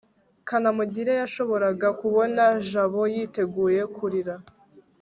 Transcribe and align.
kanamugire 0.47 1.13
yashoboraga 1.21 1.87
kubona 2.01 2.43
jabo 2.69 3.01
yiteguye 3.13 3.81
kurira 3.95 4.35